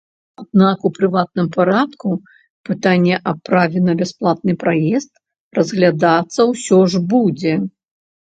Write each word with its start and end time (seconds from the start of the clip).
Аднак 0.41 0.77
у 0.89 0.91
прыватным 0.97 1.47
парадку 1.57 2.09
пытанне 2.69 3.15
аб 3.33 3.37
праве 3.49 3.79
на 3.89 3.93
бясплатны 3.99 4.53
праезд 4.63 5.11
разглядацца 5.57 6.39
ўсё 6.53 6.79
ж 6.95 7.03
будзе. 7.13 7.53